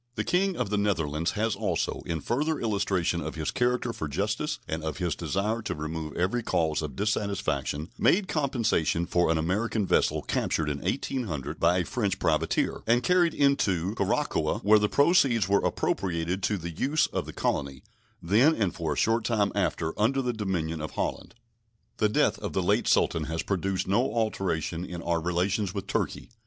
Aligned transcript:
The 0.15 0.23
King 0.23 0.55
of 0.57 0.71
the 0.71 0.79
Netherlands 0.79 1.33
has 1.33 1.55
also, 1.55 2.01
in 2.07 2.21
further 2.21 2.59
illustration 2.59 3.21
of 3.21 3.35
his 3.35 3.51
character 3.51 3.93
for 3.93 4.07
justice 4.07 4.57
and 4.67 4.83
of 4.83 4.97
his 4.97 5.13
desire 5.15 5.61
to 5.61 5.75
remove 5.75 6.17
every 6.17 6.41
cause 6.41 6.81
of 6.81 6.95
dissatisfaction, 6.95 7.91
made 7.99 8.27
compensation 8.27 9.05
for 9.05 9.29
an 9.29 9.37
American 9.37 9.85
vessel 9.85 10.23
captured 10.23 10.71
in 10.71 10.81
1800 10.81 11.59
by 11.59 11.77
a 11.77 11.85
French 11.85 12.17
privateer, 12.17 12.81
and 12.87 13.03
carried 13.03 13.35
into 13.35 13.93
Curacoa, 13.93 14.59
where 14.63 14.79
the 14.79 14.89
proceeds 14.89 15.47
were 15.47 15.63
appropriated 15.63 16.41
to 16.41 16.57
the 16.57 16.71
use 16.71 17.05
of 17.05 17.27
the 17.27 17.31
colony, 17.31 17.83
then, 18.23 18.55
and 18.55 18.73
for 18.73 18.93
a 18.93 18.97
short 18.97 19.23
time 19.23 19.51
after, 19.53 19.93
under 20.01 20.23
the 20.23 20.33
dominion 20.33 20.81
of 20.81 20.93
Holland. 20.93 21.35
The 21.97 22.09
death 22.09 22.39
of 22.39 22.53
the 22.53 22.63
late 22.63 22.87
Sultan 22.87 23.25
has 23.25 23.43
produced 23.43 23.87
no 23.87 24.11
alteration 24.15 24.83
in 24.83 25.03
our 25.03 25.21
relations 25.21 25.75
with 25.75 25.85
Turkey. 25.85 26.31